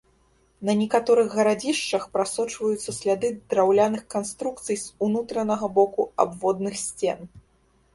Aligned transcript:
На 0.69 0.73
некаторых 0.79 1.27
гарадзішчах 1.39 2.07
прасочваюцца 2.17 2.97
сляды 3.01 3.33
драўляных 3.53 4.03
канструкцый 4.17 4.83
з 4.89 5.01
унутранага 5.09 5.75
боку 5.81 6.13
абводных 6.27 6.75
сцен. 6.91 7.19